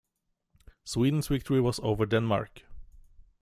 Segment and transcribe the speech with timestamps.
[0.83, 2.63] Sweden's victory was over Denmark.